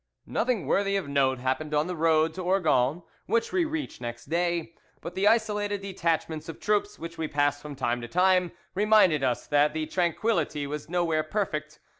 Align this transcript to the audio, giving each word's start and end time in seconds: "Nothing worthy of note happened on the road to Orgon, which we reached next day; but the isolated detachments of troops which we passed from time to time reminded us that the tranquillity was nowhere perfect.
"Nothing 0.25 0.65
worthy 0.65 0.95
of 0.95 1.07
note 1.07 1.37
happened 1.37 1.75
on 1.75 1.85
the 1.85 1.95
road 1.95 2.33
to 2.33 2.41
Orgon, 2.41 3.03
which 3.27 3.53
we 3.53 3.65
reached 3.65 4.01
next 4.01 4.25
day; 4.31 4.73
but 4.99 5.13
the 5.13 5.27
isolated 5.27 5.81
detachments 5.81 6.49
of 6.49 6.59
troops 6.59 6.97
which 6.97 7.19
we 7.19 7.27
passed 7.27 7.61
from 7.61 7.75
time 7.75 8.01
to 8.01 8.07
time 8.07 8.51
reminded 8.73 9.21
us 9.21 9.45
that 9.45 9.75
the 9.75 9.85
tranquillity 9.85 10.65
was 10.65 10.89
nowhere 10.89 11.21
perfect. 11.21 11.77